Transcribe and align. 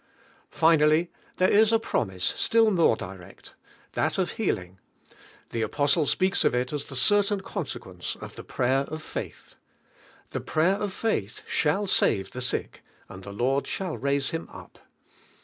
Finally, 0.49 1.11
there 1.37 1.51
is 1.51 1.71
a 1.71 1.77
promise 1.77 2.25
still 2.35 2.71
more 2.71 2.95
direct— 2.95 3.53
that 3.93 4.17
of 4.17 4.31
healing; 4.31 4.79
the 5.51 5.61
apostle 5.61 6.07
speaks 6.07 6.43
of 6.43 6.55
ii 6.55 6.61
:ih 6.61 6.65
the 6.65 6.95
certain 6.95 7.39
consequence 7.41 8.15
of 8.15 8.33
I 8.33 8.41
lie 8.41 8.47
grayer 8.47 8.85
of 8.87 9.03
faith. 9.03 9.53
"The 10.31 10.41
prayer 10.41 10.77
of 10.77 10.91
faith 10.91 11.43
shall 11.47 11.85
save 11.85 12.31
the 12.31 12.41
side, 12.41 12.79
and 13.09 13.23
the 13.23 13.31
Lord 13.31 13.67
shall 13.67 13.95
raise 13.95 14.31
liiro 14.31 14.47
up." 14.51 14.79